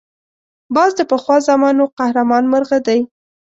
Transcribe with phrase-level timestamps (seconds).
[0.75, 2.99] باز د پخوا زمانو قهرمان مرغه دی